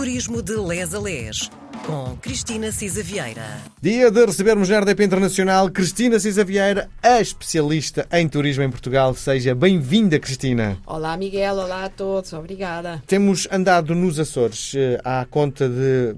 Turismo 0.00 0.40
de 0.40 0.56
Les 0.56 0.94
a 0.94 0.98
Les, 0.98 1.50
com 1.84 2.16
Cristina 2.22 2.72
Cisa 2.72 3.02
Vieira. 3.02 3.58
Dia 3.82 4.10
de 4.10 4.24
recebermos 4.24 4.66
na 4.70 4.80
RDP 4.80 5.04
Internacional 5.04 5.68
Cristina 5.70 6.18
Cisa 6.18 6.42
Vieira, 6.42 6.88
a 7.02 7.20
especialista 7.20 8.08
em 8.10 8.26
turismo 8.26 8.62
em 8.62 8.70
Portugal. 8.70 9.14
Seja 9.14 9.54
bem-vinda, 9.54 10.18
Cristina. 10.18 10.78
Olá, 10.86 11.14
Miguel. 11.18 11.56
Olá 11.56 11.84
a 11.84 11.90
todos. 11.90 12.32
Obrigada. 12.32 13.02
Temos 13.06 13.46
andado 13.52 13.94
nos 13.94 14.18
Açores 14.18 14.72
eh, 14.74 14.98
à 15.04 15.26
conta 15.26 15.68
de. 15.68 16.14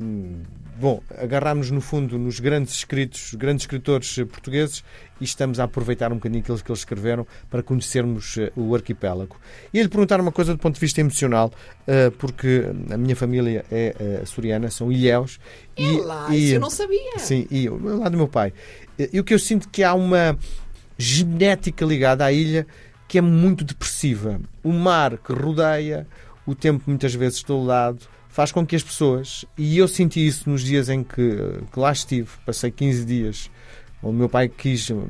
Bom, 0.83 1.01
agarrámos 1.17 1.71
no 1.71 1.80
fundo 1.80 2.19
nos 2.19 2.41
grandes 2.41 2.75
escritos, 2.75 3.35
grandes 3.35 3.62
escritores 3.62 4.19
eh, 4.19 4.25
portugueses 4.25 4.82
e 5.21 5.25
estamos 5.25 5.61
a 5.61 5.64
aproveitar 5.64 6.11
um 6.11 6.17
bocadinho 6.17 6.43
aqueles 6.43 6.61
que 6.61 6.73
eles 6.73 6.81
escreveram 6.81 7.25
para 7.49 7.62
conhecermos 7.62 8.37
eh, 8.37 8.51
o 8.57 8.75
arquipélago. 8.75 9.37
E 9.73 9.81
lhe 9.81 9.89
perguntar 9.89 10.21
uma 10.21 10.32
coisa 10.32 10.53
do 10.53 10.59
ponto 10.59 10.75
de 10.75 10.81
vista 10.81 11.00
emocional, 11.00 11.53
eh, 11.87 12.11
porque 12.18 12.64
a 12.91 12.96
minha 12.96 13.14
família 13.14 13.64
é 13.71 13.95
açoriana, 14.25 14.73
são 14.73 14.91
ilhéus. 14.91 15.39
É 15.76 15.85
lá, 16.03 16.35
isso 16.35 16.54
eu 16.57 16.61
não 16.61 16.68
sabia. 16.68 17.17
Sim, 17.17 17.46
e 17.49 17.68
lado 17.68 18.11
do 18.11 18.17
meu 18.17 18.26
pai. 18.26 18.53
E 18.99 19.21
o 19.21 19.23
que 19.23 19.35
eu 19.35 19.39
sinto 19.39 19.68
que 19.68 19.85
há 19.85 19.95
uma 19.95 20.37
genética 20.99 21.85
ligada 21.85 22.25
à 22.25 22.32
ilha 22.32 22.67
que 23.07 23.18
é 23.18 23.21
muito 23.21 23.62
depressiva. 23.62 24.40
O 24.64 24.73
mar 24.73 25.17
que 25.17 25.32
rodeia, 25.32 26.09
o 26.45 26.57
tempo 26.57 26.82
muitas 26.89 27.14
vezes 27.14 27.40
todo 27.40 27.64
lado, 27.64 28.01
faz 28.32 28.50
com 28.50 28.67
que 28.67 28.75
as 28.75 28.82
pessoas, 28.82 29.45
e 29.57 29.79
eu 29.79 29.86
senti 29.86 30.27
isso 30.27 30.49
nos 30.50 30.63
dias 30.63 30.89
em 30.89 31.04
que, 31.04 31.36
que 31.73 31.79
lá 31.79 31.93
estive, 31.93 32.28
passei 32.45 32.70
15 32.70 33.05
dias, 33.05 33.50
o 34.03 34.11
meu 34.11 34.28
pai 34.28 34.48
quis 34.48 34.91
hum, 34.91 35.06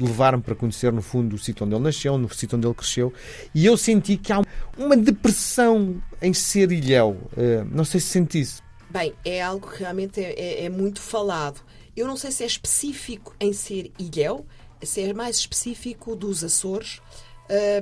levar-me 0.00 0.42
para 0.42 0.54
conhecer 0.54 0.92
no 0.92 1.02
fundo 1.02 1.34
o 1.36 1.38
sítio 1.38 1.66
onde 1.66 1.74
ele 1.74 1.82
nasceu, 1.84 2.16
no 2.16 2.32
sítio 2.32 2.56
onde 2.56 2.66
ele 2.66 2.74
cresceu, 2.74 3.12
e 3.54 3.66
eu 3.66 3.76
senti 3.76 4.16
que 4.16 4.32
há 4.32 4.40
uma 4.78 4.96
depressão 4.96 6.00
em 6.22 6.32
ser 6.32 6.70
ilhéu. 6.72 7.16
Eh, 7.36 7.64
Não 7.70 7.84
sei 7.84 8.00
se 8.00 8.06
senti 8.06 8.40
isso. 8.40 8.62
Bem, 8.88 9.12
é 9.24 9.42
algo 9.42 9.68
que 9.70 9.80
realmente 9.80 10.20
é, 10.20 10.32
é- 10.32 10.64
é 10.64 10.68
muito 10.68 11.00
falado. 11.00 11.60
Eu 11.96 12.06
não 12.06 12.16
sei 12.16 12.30
se 12.30 12.42
é 12.44 12.46
específico 12.46 13.34
em 13.40 13.52
ser 13.52 13.92
ilhéu, 13.98 14.46
se 14.82 15.00
é 15.02 15.12
mais 15.12 15.36
específico 15.36 16.14
dos 16.16 16.42
Açores. 16.44 17.00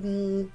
Hum, 0.02 0.48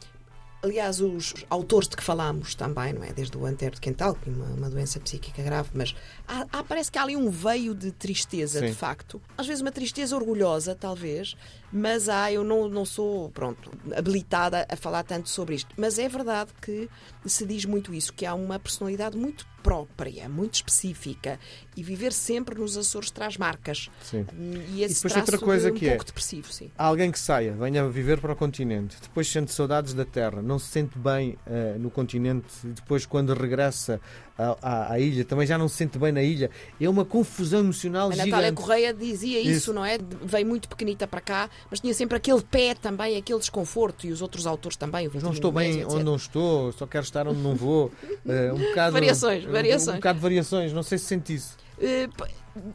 aliás, 0.68 1.00
os 1.02 1.34
autores 1.50 1.88
de 1.90 1.96
que 1.98 2.04
falámos 2.04 2.54
também, 2.56 2.94
não 2.94 3.04
é? 3.04 3.12
Desde 3.12 3.36
o 3.38 3.46
Antero 3.46 3.76
de 3.76 3.82
Quental, 3.82 4.14
que 4.16 4.30
uma, 4.30 4.46
uma 4.46 4.70
doença 4.70 5.00
psíquica 5.00 5.42
grave, 5.42 5.70
mas 5.74 5.96
há- 6.28 6.46
há- 6.52 6.64
parece 6.64 6.92
que 6.92 6.98
há 6.98 7.04
ali 7.04 7.16
um 7.16 7.30
veio 7.30 7.74
de 7.74 7.92
tristeza, 7.92 8.60
Sim. 8.60 8.68
de 8.68 8.74
facto. 8.74 9.22
Às 9.38 9.48
vezes 9.48 9.62
uma 9.62 9.72
tristeza 9.72 10.16
orgulhosa, 10.16 10.76
talvez, 10.76 11.36
mas 11.72 12.08
há, 12.10 12.32
eu 12.32 12.44
não, 12.44 12.70
não 12.70 12.86
sou, 12.86 13.30
pronto, 13.32 13.72
habilitada 13.96 14.66
a 14.70 14.76
falar 14.76 15.04
tanto 15.04 15.30
sobre 15.30 15.56
isto. 15.56 15.74
Mas 15.78 15.98
é 16.00 16.08
verdade 16.08 16.52
que 16.62 16.90
se 17.26 17.46
diz 17.46 17.66
muito 17.66 17.94
isso, 17.94 18.14
que 18.14 18.26
há 18.26 18.34
uma 18.34 18.60
personalidade 18.60 19.18
muito 19.18 19.46
própria, 19.68 20.30
muito 20.30 20.56
específica, 20.56 21.38
e 21.76 21.84
viver 21.84 22.14
sempre 22.14 22.56
nos 22.58 22.78
Açores 22.78 23.12
traz 23.12 23.36
marcas. 23.38 23.90
Sim. 24.02 24.26
E 24.74 24.82
esse 24.82 24.96
depois 24.96 25.14
traço 25.14 25.20
outra 25.20 25.38
coisa 25.38 25.68
de 25.70 25.76
um 25.76 25.80
que 25.80 25.86
é- 25.88 25.90
pouco 25.90 26.06
depressivo, 26.06 26.52
sim. 26.54 26.72
Há 26.78 26.86
alguém 26.86 27.12
que 27.12 27.20
saia, 27.20 27.52
venha 27.54 27.88
viver 27.90 28.22
para 28.22 28.32
o 28.32 28.36
continente, 28.36 28.96
depois 29.02 29.28
sente 29.30 29.52
saudades 29.52 29.94
da 29.94 30.06
terra, 30.06 30.42
não 30.42 30.58
se 30.58 30.68
sente 30.68 30.98
bem 30.98 31.38
eh, 31.46 31.76
no 31.78 31.90
continente, 31.92 32.46
e 32.64 32.68
depois 32.70 33.06
quando 33.06 33.34
regressa 33.34 34.00
à, 34.38 34.56
à- 34.62 34.92
à 34.94 35.00
ilha 35.00 35.26
também 35.26 35.46
já 35.46 35.58
não 35.58 35.68
se 35.68 35.76
sente 35.76 35.98
bem 36.00 36.12
na 36.14 36.22
ilha. 36.24 36.50
É 36.80 36.88
uma 36.90 37.04
confusão 37.04 37.60
emocional 37.60 38.08
A 38.08 38.10
Natália 38.12 38.36
gigante. 38.36 38.54
Correia 38.62 38.94
dizia 38.94 39.40
isso, 39.42 39.50
Isso. 39.52 39.74
não 39.74 39.84
é? 39.84 39.98
Veio 40.24 40.46
muito 40.46 40.70
pequenita 40.70 41.06
para 41.08 41.20
cá, 41.20 41.50
mas 41.70 41.80
tinha 41.82 41.94
sempre 41.94 42.16
aquele 42.16 42.42
pé 42.42 42.74
também, 42.74 43.18
aquele 43.18 43.40
desconforto, 43.40 44.08
e 44.08 44.12
os 44.12 44.22
outros 44.22 44.48
autores 44.48 44.78
também. 44.78 45.06
Não 45.06 45.12
21 45.12 45.32
estou 45.34 45.52
bem 45.52 45.72
etc. 45.80 45.92
onde 45.92 46.04
não 46.04 46.16
estou, 46.16 46.72
só 46.72 46.86
quero 46.88 47.04
estar 47.04 47.28
onde 47.28 47.42
não 47.42 47.54
vou. 47.56 47.92
Eh, 48.30 48.52
um 48.52 48.58
bocado, 48.60 48.92
Variações, 48.94 49.46
um- 49.46 49.52
variações. 49.58 49.96
Um, 49.96 50.00
bocado 50.00 50.18
de 50.20 50.24
variações, 50.24 50.74
não 50.74 50.84
sei 50.84 50.98
se 50.98 51.06
sente 51.06 51.34
isso. 51.34 51.58
P- 51.80 52.32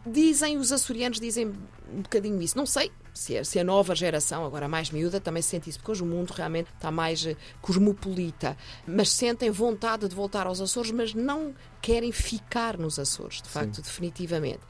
dizem 0.06 0.58
os 0.58 0.70
açorianos, 0.70 1.18
dizem 1.18 1.48
um 1.92 2.02
bocadinho 2.02 2.40
isso. 2.40 2.56
Não 2.56 2.66
sei 2.66 2.90
se 3.12 3.36
a, 3.36 3.44
se 3.44 3.58
a 3.58 3.64
nova 3.64 3.94
geração, 3.94 4.44
agora 4.46 4.68
mais 4.68 4.90
miúda, 4.90 5.20
também 5.20 5.42
sente 5.42 5.68
isso, 5.68 5.78
porque 5.78 5.90
hoje 5.90 6.02
o 6.02 6.06
mundo 6.06 6.30
realmente 6.30 6.68
está 6.74 6.90
mais 6.90 7.26
eh, 7.26 7.36
cosmopolita. 7.60 8.56
Mas 8.86 9.10
sentem 9.10 9.50
vontade 9.50 10.08
de 10.08 10.14
voltar 10.14 10.46
aos 10.46 10.60
Açores, 10.60 10.90
mas 10.92 11.14
não 11.14 11.52
querem 11.80 12.12
ficar 12.12 12.78
nos 12.78 12.98
Açores, 12.98 13.42
de 13.42 13.48
facto, 13.48 13.82
definitivamente. 13.82 14.60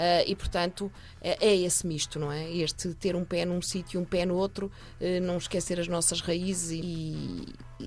Ah, 0.00 0.22
e, 0.24 0.36
portanto, 0.36 0.92
é, 1.20 1.44
é 1.48 1.56
esse 1.56 1.84
misto, 1.84 2.20
não 2.20 2.30
é? 2.30 2.48
Este 2.52 2.94
ter 2.94 3.16
um 3.16 3.24
pé 3.24 3.44
num 3.44 3.60
sítio 3.60 3.98
e 3.98 4.00
um 4.00 4.04
pé 4.04 4.24
no 4.24 4.36
outro, 4.36 4.70
eh, 5.00 5.18
não 5.18 5.36
esquecer 5.38 5.80
as 5.80 5.88
nossas 5.88 6.20
raízes 6.20 6.70
e, 6.70 7.46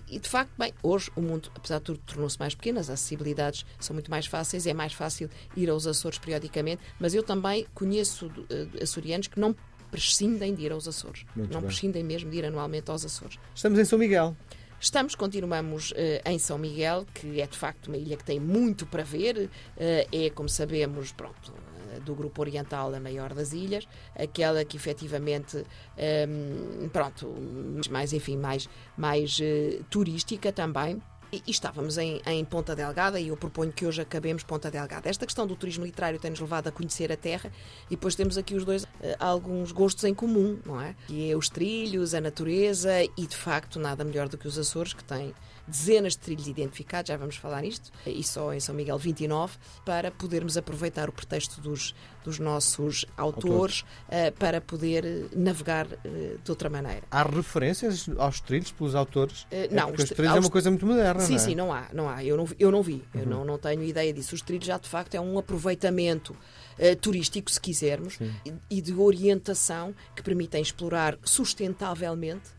e- 0.10 0.20
de 0.20 0.28
facto, 0.28 0.52
bem, 0.60 0.74
hoje 0.84 1.10
o 1.16 1.22
mundo, 1.22 1.50
apesar 1.56 1.78
de 1.78 1.86
tudo, 1.86 2.00
tornou-se 2.06 2.38
mais 2.38 2.54
pequeno, 2.54 2.80
as 2.82 2.90
acessibilidades 2.90 3.66
são 3.80 3.94
muito 3.94 4.12
mais 4.12 4.26
fáceis, 4.26 4.68
é 4.68 4.74
mais 4.74 4.92
fácil 4.92 5.30
ir 5.56 5.70
aos 5.70 5.88
Açores 5.88 6.20
periodicamente, 6.20 6.82
mas 7.00 7.14
eu 7.14 7.24
também 7.24 7.66
conheço 7.74 8.30
eh, 8.50 8.68
açorianos 8.84 9.28
que 9.28 9.40
não 9.40 9.56
prescindem 9.90 10.54
de 10.54 10.64
ir 10.66 10.72
aos 10.74 10.88
Açores. 10.90 11.26
Muito 11.34 11.52
não 11.54 11.62
bem. 11.62 11.68
prescindem 11.68 12.04
mesmo 12.04 12.30
de 12.30 12.38
ir 12.40 12.46
anualmente 12.46 12.92
aos 12.92 13.06
Açores. 13.06 13.40
Estamos 13.56 13.80
em 13.80 13.86
São 13.86 13.98
Miguel. 13.98 14.36
Estamos, 14.84 15.14
continuamos 15.14 15.94
eh, 15.96 16.24
em 16.25 16.40
São 16.40 16.58
Miguel, 16.58 17.06
que 17.14 17.40
é 17.40 17.46
de 17.46 17.56
facto 17.56 17.86
uma 17.86 17.97
ilha 17.97 18.18
que 18.18 18.24
tem 18.24 18.40
muito 18.40 18.84
para 18.88 19.03
ver. 19.03 19.47
eh, 19.78 20.08
é, 20.12 20.30
como 20.31 20.50
sabemos, 20.50 21.12
pronto, 21.12 21.53
eh, 21.94 22.00
do 22.00 22.16
grupo 22.16 22.42
oriental 22.42 22.92
a 22.96 23.00
maior 23.00 23.31
das 23.31 23.53
ilhas, 23.53 23.88
aquela 24.16 24.66
que 24.66 24.75
efetivamente, 24.78 25.64
ehm, 25.96 26.90
pronto, 26.92 27.31
mais, 27.92 28.12
enfim, 28.12 28.38
mais, 28.38 28.68
mais 28.97 29.38
eh, 29.40 29.81
turística 29.88 30.52
também. 30.52 31.00
E, 31.31 31.42
e 31.47 31.52
estávamos 31.52 31.97
em, 31.97 32.22
em 32.25 32.44
Ponta 32.44 32.75
Delgada 32.75 33.19
e 33.19 33.30
eu 33.30 33.38
proponho 33.38 33.72
que 33.72 33.86
hoje 33.86 34.02
acabemos 34.02 34.44
Ponta 34.44 34.69
Delgada. 34.69 35.09
Esta 35.09 35.25
questão 35.25 35.47
do 35.47 35.56
turismo 35.56 35.86
literário 35.86 36.19
tem-nos 36.19 36.40
levado 36.40 36.68
a 36.68 36.72
conhecer 36.72 37.12
a 37.12 37.18
terra 37.18 37.52
e 37.88 37.92
depois 37.92 38.16
temos 38.16 38.38
aqui 38.38 38.53
os 38.56 38.66
dois 38.66 38.86
eh, 39.02 39.16
alguns 39.19 39.72
gostos 39.72 40.03
em 40.03 40.14
comum, 40.14 40.59
não 40.66 40.80
é? 40.81 40.96
Que 41.08 41.31
é 41.31 41.36
os 41.38 41.47
trilhos, 41.50 42.14
a 42.14 42.19
natureza 42.22 42.92
e 43.18 43.25
de 43.28 43.36
facto 43.36 43.80
nada 43.80 44.03
melhor 44.03 44.28
do 44.28 44.38
que 44.38 44.47
os 44.47 44.58
Açores 44.58 44.94
que 44.94 45.03
têm 45.03 45.34
dezenas 45.68 46.14
de 46.14 46.19
trilhos 46.19 46.47
identificados, 46.47 47.08
já 47.08 47.16
vamos 47.16 47.38
falar 47.38 47.62
nisto, 47.62 47.92
e 48.06 48.22
só 48.24 48.52
em 48.52 48.59
São 48.59 48.75
Miguel 48.75 48.98
29, 48.98 49.58
para 49.86 50.12
podermos 50.12 50.58
aproveitar 50.58 51.08
o 51.08 51.13
pretexto 51.13 51.62
dos, 51.62 51.96
dos 52.25 52.40
nossos 52.40 53.06
autores, 53.16 53.86
eh, 54.09 54.31
para 54.31 54.59
poder 54.59 55.06
eh, 55.06 55.24
navegar 55.34 55.88
eh, 56.03 56.36
de 56.44 56.52
outra 56.52 56.69
maneira. 56.69 57.03
Há 57.09 57.24
referências 57.24 58.09
aos 58.18 58.42
trilhos 58.42 58.72
pelos 58.72 58.96
autores? 58.96 59.46
É 59.50 59.69
não, 59.69 59.88
porque 59.90 60.03
os 60.03 60.09
os- 60.12 60.16
trilhos 60.18 60.36
é 60.36 60.40
uma 60.40 60.50
coisa 60.50 60.69
muito 60.69 60.86
moderna, 60.86 61.21
Sim, 61.22 61.34
não 61.34 61.38
é? 61.38 61.42
Uhum. 61.42 61.46
sim, 61.50 61.56
não 61.56 61.74
há, 61.74 61.88
não 61.94 62.09
há. 62.09 62.24
Eu 62.24 62.38
não, 62.38 62.46
vi- 62.46 62.56
eu 62.59 62.72
não 62.72 62.82
vi, 62.84 63.04
eu 63.14 63.26
não, 63.26 63.46
não 63.46 63.58
tenho 63.58 63.84
ideia 63.84 64.12
disso. 64.14 64.36
Os 64.36 64.42
trilhos 64.42 64.66
já 64.66 64.78
de 64.78 64.88
facto 64.90 65.16
é 65.16 65.22
um 65.22 65.38
aproveitamento 65.38 66.36
eh, 66.78 66.96
turístico, 66.96 67.50
se 67.52 67.59
quisermos, 67.59 68.18
e, 68.46 68.54
e 68.78 68.82
de 68.82 68.94
orientação 68.94 69.94
que 70.16 70.22
permitem 70.24 70.62
explorar 70.62 71.18
sustentavelmente 71.24 72.50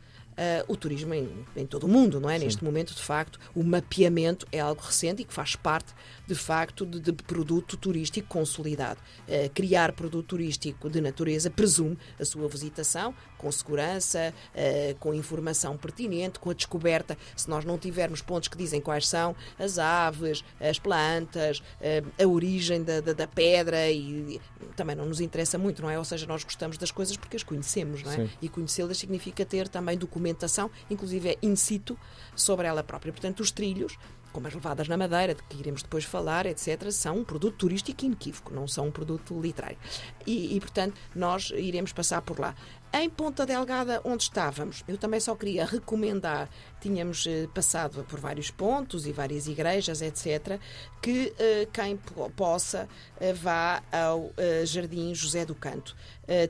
o 0.68 0.76
turismo 0.76 1.14
em, 1.14 1.28
em 1.56 1.66
todo 1.66 1.84
o 1.84 1.88
mundo, 1.88 2.20
não 2.20 2.30
é? 2.30 2.38
Neste 2.38 2.64
momento, 2.64 2.94
de 2.94 3.02
facto, 3.02 3.38
o 3.54 3.62
mapeamento 3.62 4.46
é 4.52 4.60
algo 4.60 4.80
recente 4.80 5.22
e 5.22 5.24
que 5.24 5.32
faz 5.32 5.56
parte, 5.56 5.92
de 6.26 6.34
facto, 6.34 6.84
de, 6.86 7.00
de 7.00 7.12
produto 7.12 7.76
turístico 7.76 8.28
consolidado. 8.28 9.00
Eh, 9.28 9.50
criar 9.52 9.92
produto 9.92 10.26
turístico 10.28 10.88
de 10.88 11.00
natureza 11.00 11.50
presume 11.50 11.98
a 12.18 12.24
sua 12.24 12.48
visitação 12.48 13.14
com 13.42 13.50
segurança, 13.50 14.32
eh, 14.54 14.94
com 15.00 15.12
informação 15.12 15.76
pertinente, 15.76 16.38
com 16.38 16.50
a 16.50 16.54
descoberta. 16.54 17.18
Se 17.36 17.50
nós 17.50 17.64
não 17.64 17.76
tivermos 17.76 18.22
pontos 18.22 18.48
que 18.48 18.56
dizem 18.56 18.80
quais 18.80 19.08
são 19.08 19.34
as 19.58 19.78
aves, 19.78 20.44
as 20.60 20.78
plantas, 20.78 21.60
eh, 21.80 22.02
a 22.22 22.26
origem 22.26 22.82
da, 22.84 23.00
da, 23.00 23.12
da 23.12 23.26
pedra, 23.26 23.90
e 23.90 24.40
também 24.76 24.94
não 24.94 25.06
nos 25.06 25.20
interessa 25.20 25.58
muito, 25.58 25.82
não 25.82 25.90
é? 25.90 25.98
Ou 25.98 26.04
seja, 26.04 26.24
nós 26.24 26.44
gostamos 26.44 26.78
das 26.78 26.92
coisas 26.92 27.16
porque 27.16 27.36
as 27.36 27.42
conhecemos, 27.42 28.02
não 28.04 28.12
é? 28.12 28.16
Sim. 28.16 28.30
E 28.40 28.48
conhecê-las 28.48 28.98
significa 28.98 29.44
ter 29.44 29.68
também 29.68 29.98
documentação, 30.32 30.70
inclusive 30.90 31.30
é 31.30 31.38
in 31.42 31.54
situ, 31.54 31.96
sobre 32.34 32.66
ela 32.66 32.82
própria. 32.82 33.12
Portanto, 33.12 33.40
os 33.40 33.50
trilhos, 33.50 33.98
como 34.32 34.46
as 34.48 34.54
levadas 34.54 34.88
na 34.88 34.96
madeira, 34.96 35.34
de 35.34 35.42
que 35.44 35.58
iremos 35.58 35.82
depois 35.82 36.04
falar, 36.04 36.46
etc., 36.46 36.90
são 36.90 37.18
um 37.18 37.24
produto 37.24 37.56
turístico 37.56 38.04
inequívoco, 38.04 38.52
não 38.54 38.66
são 38.66 38.86
um 38.88 38.90
produto 38.90 39.38
literário. 39.40 39.78
E, 40.26 40.56
e, 40.56 40.60
portanto, 40.60 40.94
nós 41.14 41.50
iremos 41.54 41.92
passar 41.92 42.22
por 42.22 42.38
lá. 42.40 42.54
Em 42.94 43.08
Ponta 43.08 43.46
Delgada, 43.46 44.02
onde 44.04 44.24
estávamos, 44.24 44.84
eu 44.86 44.98
também 44.98 45.18
só 45.18 45.34
queria 45.34 45.64
recomendar, 45.64 46.50
tínhamos 46.78 47.26
eh, 47.26 47.48
passado 47.54 48.04
por 48.04 48.20
vários 48.20 48.50
pontos 48.50 49.06
e 49.06 49.12
várias 49.12 49.46
igrejas, 49.46 50.02
etc., 50.02 50.58
que 51.00 51.32
eh, 51.38 51.66
quem 51.72 51.96
po- 51.96 52.28
possa 52.30 52.86
eh, 53.18 53.32
vá 53.32 53.82
ao 53.90 54.30
Jardim 54.66 55.14
José 55.14 55.46
do 55.46 55.54
Canto. 55.54 55.96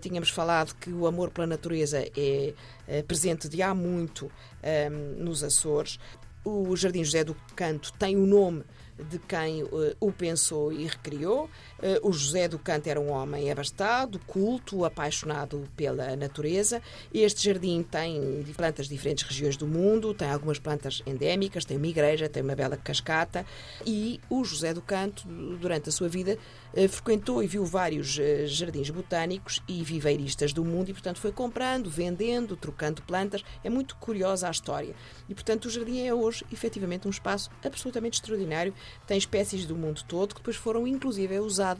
Tínhamos 0.01 0.29
falado 0.29 0.75
que 0.75 0.91
o 0.93 1.07
amor 1.07 1.31
pela 1.31 1.47
natureza 1.47 2.05
é 2.17 2.55
presente 3.09 3.49
de 3.49 3.63
há 3.63 3.75
muito 3.75 4.31
ehm, 4.63 4.93
nos 5.19 5.43
Açores. 5.43 5.99
O 6.45 6.75
Jardim 6.77 7.05
José 7.05 7.23
do 7.23 7.37
Canto 7.55 7.93
tem 7.93 8.17
o 8.17 8.27
nome 8.27 8.65
de 9.09 9.19
quem 9.19 9.63
uh, 9.63 9.97
o 10.01 10.11
pensou 10.11 10.73
e 10.73 10.87
recriou. 10.87 11.49
Uh, 11.83 12.09
o 12.09 12.13
José 12.13 12.47
do 12.47 12.59
Canto 12.59 12.87
era 12.87 13.01
um 13.01 13.11
homem 13.11 13.51
abastado, 13.51 14.21
culto, 14.21 14.85
apaixonado 14.85 15.69
pela 15.77 16.15
natureza. 16.15 16.81
Este 17.13 17.45
jardim 17.45 17.83
tem 17.83 18.45
plantas 18.57 18.87
de 18.87 18.95
diferentes 18.95 19.25
regiões 19.25 19.57
do 19.57 19.67
mundo, 19.67 20.15
tem 20.15 20.31
algumas 20.31 20.61
plantas 20.61 21.03
endémicas, 21.05 21.65
tem 21.65 21.77
uma 21.77 21.89
igreja, 21.89 22.29
tem 22.29 22.43
uma 22.43 22.55
bela 22.55 22.77
cascata. 22.77 23.45
E 23.85 24.21
o 24.31 24.45
José 24.45 24.73
do 24.73 24.81
Canto, 24.81 25.27
durante 25.27 25.89
a 25.89 25.93
sua 25.93 26.09
vida, 26.09 26.39
uh, 26.73 26.89
frequentou 26.89 27.43
e 27.43 27.49
viu 27.49 27.65
vários 27.65 28.17
jardins 28.47 28.91
botânicos 28.91 29.61
e 29.67 29.83
viveiristas 29.83 30.53
do 30.53 30.65
mundo 30.65 30.91
e, 30.91 30.93
portanto, 30.93 31.19
foi 31.19 31.33
comprando, 31.33 31.91
vendendo, 31.91 32.57
trocando 32.57 33.03
plantas. 33.03 33.43
É 33.65 33.69
muito 33.69 33.97
curiosa 33.97 34.47
a 34.47 34.51
história. 34.53 34.95
E, 35.29 35.35
portanto, 35.35 35.65
o 35.65 35.71
jardim 35.71 36.07
é 36.07 36.15
hoje, 36.15 36.45
efetivamente, 36.53 37.09
um 37.09 37.11
espaço 37.11 37.51
absolutamente 37.65 38.15
extraordinário 38.15 38.73
tem 39.05 39.19
espécies 39.19 39.67
do 39.67 39.75
mundo 39.75 40.03
todo 40.07 40.35
que 40.35 40.41
depois 40.41 40.57
foram 40.57 40.87
inclusive 40.87 41.39
usadas 41.41 41.72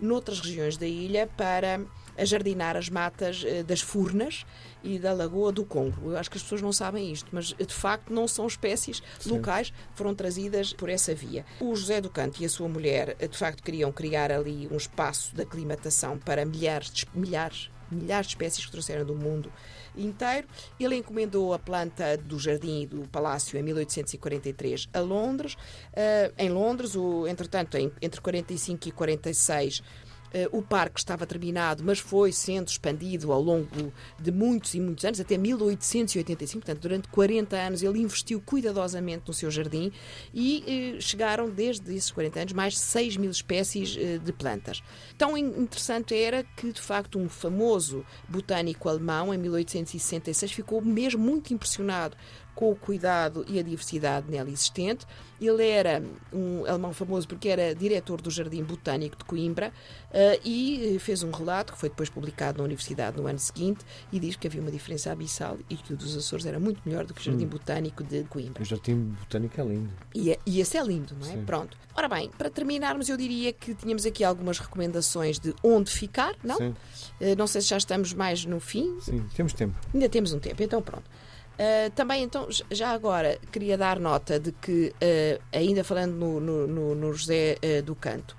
noutras 0.00 0.40
regiões 0.40 0.76
da 0.76 0.86
ilha 0.86 1.28
para 1.36 1.80
ajardinar 2.16 2.76
as 2.76 2.88
matas 2.88 3.42
eh, 3.46 3.62
das 3.62 3.80
Furnas 3.80 4.44
e 4.82 4.98
da 4.98 5.12
Lagoa 5.12 5.52
do 5.52 5.64
Congo. 5.64 6.10
Eu 6.10 6.18
acho 6.18 6.30
que 6.30 6.36
as 6.36 6.42
pessoas 6.42 6.60
não 6.60 6.72
sabem 6.72 7.10
isto, 7.10 7.28
mas 7.32 7.46
de 7.46 7.74
facto 7.74 8.12
não 8.12 8.28
são 8.28 8.46
espécies 8.46 9.02
Sim. 9.18 9.30
locais, 9.30 9.72
foram 9.94 10.14
trazidas 10.14 10.72
por 10.72 10.88
essa 10.88 11.14
via. 11.14 11.44
O 11.60 11.74
José 11.74 12.00
do 12.00 12.10
Canto 12.10 12.42
e 12.42 12.44
a 12.44 12.48
sua 12.48 12.68
mulher 12.68 13.16
de 13.16 13.36
facto 13.36 13.62
queriam 13.62 13.90
criar 13.90 14.30
ali 14.30 14.68
um 14.70 14.76
espaço 14.76 15.34
de 15.34 15.42
aclimatação 15.42 16.18
para 16.18 16.44
milhares, 16.44 17.04
milhares, 17.14 17.70
milhares 17.92 18.26
de 18.26 18.32
espécies 18.32 18.64
que 18.64 18.72
trouxeram 18.72 19.04
do 19.04 19.14
mundo 19.14 19.52
inteiro. 19.96 20.46
Ele 20.78 20.96
encomendou 20.96 21.52
a 21.52 21.58
planta 21.58 22.16
do 22.16 22.38
jardim 22.38 22.82
e 22.82 22.86
do 22.86 23.08
palácio 23.08 23.58
em 23.58 23.62
1843 23.62 24.88
a 24.92 25.00
Londres. 25.00 25.54
Uh, 25.54 26.32
em 26.38 26.50
Londres, 26.50 26.94
o, 26.96 27.26
entretanto, 27.26 27.76
entre 27.76 28.20
45 28.20 28.88
e 28.88 28.92
46 28.92 29.80
Uh, 29.80 30.11
o 30.50 30.62
parque 30.62 30.98
estava 30.98 31.26
terminado, 31.26 31.82
mas 31.84 31.98
foi 31.98 32.32
sendo 32.32 32.68
expandido 32.68 33.32
ao 33.32 33.40
longo 33.42 33.92
de 34.18 34.30
muitos 34.30 34.74
e 34.74 34.80
muitos 34.80 35.04
anos, 35.04 35.20
até 35.20 35.36
1885, 35.36 36.64
portanto, 36.64 36.80
durante 36.80 37.08
40 37.08 37.56
anos 37.56 37.82
ele 37.82 37.98
investiu 38.00 38.40
cuidadosamente 38.40 39.24
no 39.26 39.34
seu 39.34 39.50
jardim 39.50 39.92
e 40.32 40.94
uh, 40.96 41.02
chegaram, 41.02 41.50
desde 41.50 41.94
esses 41.94 42.10
40 42.10 42.40
anos, 42.40 42.52
mais 42.52 42.74
de 42.74 42.80
6 42.80 43.16
mil 43.16 43.30
espécies 43.30 43.96
uh, 43.96 44.18
de 44.18 44.32
plantas. 44.32 44.82
Tão 45.16 45.36
interessante 45.36 46.14
era 46.14 46.44
que, 46.56 46.72
de 46.72 46.80
facto, 46.80 47.18
um 47.18 47.28
famoso 47.28 48.04
botânico 48.28 48.88
alemão, 48.88 49.32
em 49.32 49.38
1866, 49.38 50.52
ficou 50.52 50.80
mesmo 50.80 51.22
muito 51.22 51.52
impressionado 51.52 52.16
com 52.54 52.70
o 52.70 52.76
cuidado 52.76 53.44
e 53.48 53.58
a 53.58 53.62
diversidade 53.62 54.30
nela 54.30 54.48
existente. 54.48 55.06
Ele 55.40 55.66
era 55.66 56.02
um 56.32 56.64
alemão 56.66 56.92
famoso 56.92 57.26
porque 57.26 57.48
era 57.48 57.74
diretor 57.74 58.20
do 58.20 58.30
Jardim 58.30 58.62
Botânico 58.62 59.16
de 59.16 59.24
Coimbra 59.24 59.72
uh, 60.10 60.40
e 60.44 60.96
fez 61.00 61.22
um 61.24 61.30
relato 61.30 61.72
que 61.72 61.78
foi 61.78 61.88
depois 61.88 62.08
publicado 62.08 62.58
na 62.58 62.64
Universidade 62.64 63.16
no 63.16 63.26
ano 63.26 63.38
seguinte 63.38 63.84
e 64.12 64.20
diz 64.20 64.36
que 64.36 64.46
havia 64.46 64.60
uma 64.60 64.70
diferença 64.70 65.10
abissal 65.10 65.58
e 65.68 65.76
que 65.76 65.92
o 65.92 65.96
dos 65.96 66.16
Açores 66.16 66.46
era 66.46 66.60
muito 66.60 66.80
melhor 66.86 67.04
do 67.04 67.12
que 67.12 67.20
o 67.20 67.24
Jardim 67.24 67.46
hum. 67.46 67.48
Botânico 67.48 68.04
de 68.04 68.22
Coimbra. 68.24 68.62
O 68.62 68.64
Jardim 68.64 69.16
Botânico 69.18 69.60
é 69.60 69.64
lindo. 69.64 69.90
E, 70.14 70.30
é, 70.30 70.38
e 70.46 70.60
esse 70.60 70.76
é 70.76 70.82
lindo, 70.84 71.16
não 71.18 71.26
é? 71.26 71.32
Sim. 71.32 71.44
Pronto. 71.44 71.76
Ora 71.94 72.08
bem, 72.08 72.30
para 72.38 72.48
terminarmos, 72.48 73.08
eu 73.08 73.16
diria 73.16 73.52
que 73.52 73.74
tínhamos 73.74 74.06
aqui 74.06 74.22
algumas 74.22 74.58
recomendações 74.58 75.38
de 75.38 75.54
onde 75.62 75.90
ficar, 75.90 76.34
não? 76.42 76.56
Sim. 76.56 76.74
Uh, 77.20 77.36
não 77.36 77.46
sei 77.46 77.60
se 77.60 77.68
já 77.68 77.76
estamos 77.76 78.14
mais 78.14 78.44
no 78.44 78.60
fim. 78.60 78.98
Sim, 79.00 79.26
temos 79.34 79.52
tempo. 79.52 79.76
Ainda 79.92 80.08
temos 80.08 80.32
um 80.32 80.38
tempo, 80.38 80.62
então 80.62 80.80
pronto. 80.80 81.04
Uh, 81.52 81.90
também, 81.90 82.22
então, 82.22 82.48
já 82.70 82.90
agora, 82.90 83.38
queria 83.50 83.76
dar 83.76 84.00
nota 84.00 84.40
de 84.40 84.52
que, 84.52 84.92
uh, 84.96 85.42
ainda 85.52 85.84
falando 85.84 86.14
no, 86.14 86.40
no, 86.40 86.94
no 86.94 87.12
José 87.12 87.56
uh, 87.62 87.82
do 87.82 87.94
Canto, 87.94 88.36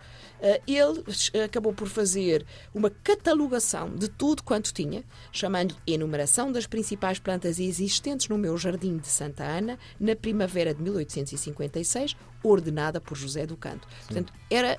ele 0.67 1.41
acabou 1.41 1.71
por 1.71 1.87
fazer 1.87 2.45
uma 2.73 2.89
catalogação 2.89 3.95
de 3.95 4.09
tudo 4.09 4.43
quanto 4.43 4.73
tinha, 4.73 5.01
chamando 5.31 5.73
Enumeração 5.87 6.51
das 6.51 6.67
principais 6.67 7.17
plantas 7.17 7.59
existentes 7.59 8.27
no 8.27 8.37
meu 8.37 8.57
jardim 8.57 8.97
de 8.97 9.07
Santa 9.07 9.45
Ana, 9.45 9.79
na 9.97 10.17
primavera 10.17 10.73
de 10.73 10.83
1856, 10.83 12.17
ordenada 12.43 12.99
por 12.99 13.15
José 13.15 13.45
do 13.45 13.55
Canto. 13.55 13.87
Portanto, 14.05 14.33
era 14.51 14.77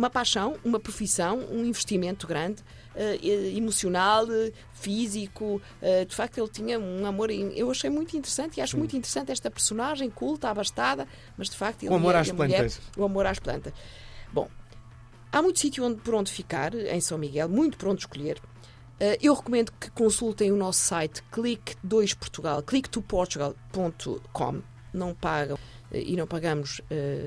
uma 0.00 0.08
paixão, 0.08 0.56
uma 0.64 0.80
profissão, 0.80 1.40
um 1.50 1.62
investimento 1.62 2.26
grande 2.26 2.62
uh, 2.96 3.54
emocional, 3.54 4.24
físico. 4.72 5.60
Uh, 5.82 6.06
de 6.06 6.16
facto, 6.16 6.38
ele 6.38 6.48
tinha 6.48 6.80
um 6.80 7.04
amor. 7.04 7.30
Eu 7.30 7.70
achei 7.70 7.90
muito 7.90 8.16
interessante 8.16 8.56
e 8.56 8.62
acho 8.62 8.72
Sim. 8.72 8.78
muito 8.78 8.96
interessante 8.96 9.30
esta 9.30 9.50
personagem 9.50 10.08
culta, 10.08 10.48
abastada, 10.48 11.06
mas 11.36 11.50
de 11.50 11.56
facto 11.56 11.82
ele 11.82 11.92
o 11.92 11.96
amor 11.96 12.16
às 12.16 12.32
plantas. 12.32 12.80
O 12.96 13.04
amor 13.04 13.26
às 13.26 13.38
plantas. 13.38 13.74
Bom, 14.32 14.48
há 15.30 15.42
muito 15.42 15.60
sítio 15.60 15.84
onde, 15.84 16.00
por 16.00 16.14
onde 16.14 16.32
ficar, 16.32 16.74
em 16.74 17.00
São 17.00 17.18
Miguel, 17.18 17.50
muito 17.50 17.76
por 17.76 17.90
onde 17.90 18.00
escolher. 18.00 18.38
Uh, 18.38 19.20
eu 19.20 19.34
recomendo 19.34 19.70
que 19.78 19.90
consultem 19.90 20.50
o 20.50 20.56
nosso 20.56 20.80
site 20.80 21.22
click2portugal, 21.30 22.62
click2portugal.com. 22.62 24.62
Não 24.94 25.14
pagam 25.14 25.58
e 25.92 26.16
não 26.16 26.26
pagamos 26.26 26.80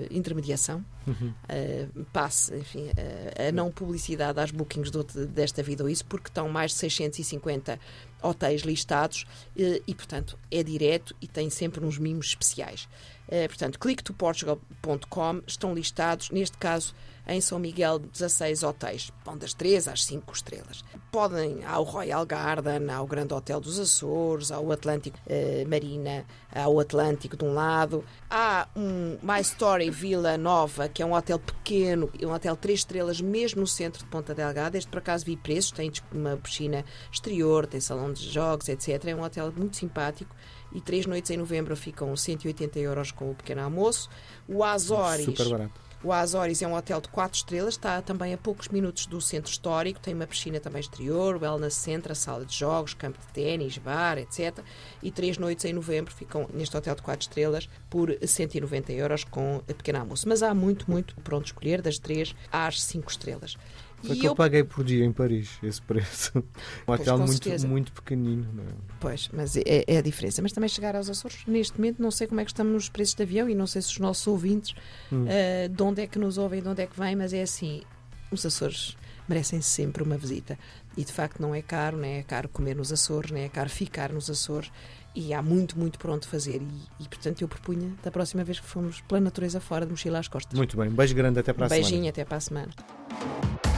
intermediação, 0.09 0.83
uhum. 1.07 1.29
uh, 1.29 2.05
passe, 2.11 2.55
enfim, 2.55 2.87
uh, 2.87 3.49
a 3.49 3.51
não 3.51 3.71
publicidade 3.71 4.39
às 4.39 4.51
bookings 4.51 4.91
do, 4.91 5.03
desta 5.03 5.61
vida 5.63 5.83
ou 5.83 5.89
isso, 5.89 6.05
porque 6.05 6.29
estão 6.29 6.49
mais 6.49 6.71
de 6.71 6.77
650 6.77 7.79
hotéis 8.23 8.61
listados 8.61 9.25
e, 9.55 9.93
portanto, 9.93 10.37
é 10.49 10.63
direto 10.63 11.15
e 11.21 11.27
tem 11.27 11.49
sempre 11.49 11.85
uns 11.85 11.97
mimos 11.97 12.27
especiais. 12.27 12.87
portanto, 13.47 13.77
clicktoportugal.com 13.77 15.41
estão 15.45 15.75
listados, 15.75 16.29
neste 16.31 16.57
caso, 16.57 16.95
em 17.27 17.39
São 17.39 17.57
Miguel 17.57 17.99
16 17.99 18.63
hotéis, 18.63 19.11
vão 19.23 19.37
das 19.37 19.53
3 19.53 19.87
às 19.87 20.03
5 20.03 20.33
estrelas. 20.33 20.83
Podem 21.11 21.63
ao 21.63 21.83
Royal 21.83 22.25
Garden, 22.25 22.89
ao 22.89 23.07
Grande 23.07 23.33
Hotel 23.33 23.59
dos 23.61 23.79
Açores, 23.79 24.51
ao 24.51 24.71
Atlântico 24.71 25.17
eh, 25.27 25.63
Marina, 25.67 26.25
ao 26.53 26.79
Atlântico 26.79 27.37
de 27.37 27.45
um 27.45 27.53
lado. 27.53 28.03
Há 28.29 28.67
um 28.75 29.17
My 29.21 29.39
Story 29.41 29.89
Vila 29.89 30.37
Nova, 30.37 30.89
que 30.89 31.01
é 31.01 31.05
um 31.05 31.13
hotel 31.13 31.39
pequeno, 31.39 32.11
um 32.21 32.31
hotel 32.31 32.55
3 32.55 32.79
estrelas, 32.79 33.21
mesmo 33.21 33.61
no 33.61 33.67
centro 33.67 34.03
de 34.03 34.09
Ponta 34.09 34.35
Delgada. 34.35 34.77
Este 34.77 34.89
por 34.89 34.97
acaso 34.97 35.25
vi 35.25 35.37
preços, 35.37 35.71
tem 35.71 35.91
uma 36.11 36.35
piscina 36.35 36.83
exterior, 37.11 37.65
tem 37.65 37.79
salão 37.79 38.11
de 38.19 38.29
jogos, 38.29 38.69
etc. 38.69 39.05
É 39.05 39.15
um 39.15 39.23
hotel 39.23 39.51
muito 39.55 39.77
simpático 39.77 40.35
e 40.71 40.81
três 40.81 41.05
noites 41.05 41.29
em 41.31 41.37
novembro 41.37 41.75
ficam 41.75 42.15
180 42.15 42.79
euros 42.79 43.11
com 43.11 43.31
o 43.31 43.35
pequeno 43.35 43.61
almoço. 43.61 44.09
O 44.47 44.63
Azores. 44.63 45.25
Super 45.25 45.49
barato. 45.49 45.83
O 46.03 46.11
Azores 46.11 46.61
é 46.61 46.67
um 46.67 46.75
hotel 46.75 46.99
de 46.99 47.07
4 47.07 47.37
estrelas, 47.37 47.75
está 47.75 48.01
também 48.01 48.33
a 48.33 48.37
poucos 48.37 48.67
minutos 48.67 49.05
do 49.05 49.21
centro 49.21 49.49
histórico, 49.49 50.01
tem 50.01 50.13
uma 50.13 50.27
piscina 50.27 50.59
também 50.59 50.81
exterior, 50.81 51.41
wellness 51.41 51.75
center, 51.75 52.13
sala 52.13 52.43
de 52.43 52.53
jogos, 52.53 52.93
campo 52.93 53.17
de 53.17 53.27
ténis, 53.27 53.77
bar, 53.77 54.17
etc. 54.17 54.59
E 55.01 55.09
três 55.09 55.37
noites 55.37 55.63
em 55.63 55.71
novembro 55.71 56.13
ficam 56.13 56.45
neste 56.53 56.75
hotel 56.75 56.93
de 56.93 57.01
4 57.01 57.21
estrelas 57.21 57.69
por 57.89 58.13
190 58.21 58.91
euros 58.91 59.23
com 59.23 59.61
a 59.69 59.73
pequena 59.73 59.99
almoço. 59.99 60.27
Mas 60.27 60.43
há 60.43 60.53
muito, 60.53 60.91
muito 60.91 61.15
pronto 61.21 61.45
escolher, 61.45 61.81
das 61.81 61.97
3 61.97 62.35
às 62.51 62.83
5 62.83 63.09
estrelas. 63.09 63.55
Foi 64.05 64.15
que 64.17 64.25
eu... 64.25 64.31
eu 64.31 64.35
paguei 64.35 64.63
por 64.63 64.83
dia 64.83 65.05
em 65.05 65.11
Paris, 65.11 65.57
esse 65.63 65.81
preço. 65.81 66.31
Um 66.87 66.91
hotel 66.91 67.17
muito, 67.19 67.67
muito 67.67 67.91
pequenino. 67.93 68.47
Não 68.53 68.63
é? 68.63 68.67
Pois, 68.99 69.29
mas 69.31 69.55
é, 69.55 69.85
é, 69.87 69.97
a 69.97 70.01
diferença. 70.01 70.41
Mas 70.41 70.51
também 70.51 70.67
chegar 70.67 70.95
aos 70.95 71.09
Açores, 71.09 71.39
neste 71.47 71.79
momento, 71.79 72.01
não 72.01 72.11
sei 72.11 72.27
como 72.27 72.41
é 72.41 72.45
que 72.45 72.51
estamos 72.51 72.73
nos 72.73 72.89
preços 72.89 73.15
de 73.15 73.23
avião 73.23 73.49
e 73.49 73.55
não 73.55 73.65
sei 73.65 73.81
se 73.81 73.89
os 73.89 73.99
nossos 73.99 74.27
ouvintes 74.27 74.75
hum. 75.11 75.25
uh, 75.25 75.69
de 75.69 75.83
onde 75.83 76.01
é 76.01 76.07
que 76.07 76.19
nos 76.19 76.37
ouvem, 76.37 76.61
de 76.61 76.67
onde 76.67 76.81
é 76.81 76.87
que 76.87 76.99
vêm, 76.99 77.15
mas 77.15 77.33
é 77.33 77.41
assim, 77.41 77.81
os 78.29 78.45
Açores 78.45 78.97
merecem 79.27 79.61
sempre 79.61 80.03
uma 80.03 80.17
visita. 80.17 80.57
E 80.97 81.03
de 81.03 81.11
facto 81.11 81.39
não 81.39 81.55
é 81.55 81.61
caro, 81.61 81.97
nem 81.97 82.17
é 82.17 82.23
caro 82.23 82.49
comer 82.49 82.75
nos 82.75 82.91
Açores, 82.91 83.31
nem 83.31 83.43
é 83.43 83.49
caro 83.49 83.69
ficar 83.69 84.11
nos 84.11 84.29
Açores. 84.29 84.71
E 85.15 85.33
há 85.33 85.41
muito, 85.41 85.77
muito 85.77 85.99
por 85.99 86.09
onde 86.09 86.27
fazer. 86.27 86.61
E, 86.61 87.03
e 87.03 87.07
portanto 87.07 87.41
eu 87.41 87.47
propunha 87.47 87.93
da 88.03 88.11
próxima 88.11 88.43
vez 88.43 88.59
que 88.59 88.65
formos 88.65 89.01
pela 89.01 89.21
natureza 89.21 89.59
fora 89.59 89.85
de 89.85 89.91
mochila 89.91 90.19
às 90.19 90.27
costas. 90.27 90.57
Muito 90.57 90.75
bem, 90.75 90.89
um 90.89 90.93
beijo 90.93 91.15
grande 91.15 91.39
até 91.39 91.53
para 91.53 91.67
a 91.67 91.69
Beijinho, 91.69 91.87
semana. 91.89 92.01
Beijinho 92.01 92.09
até 92.09 92.25
para 92.25 92.37
a 92.37 92.41
semana. 92.41 93.72